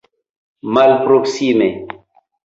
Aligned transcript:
malproksime 0.73 1.67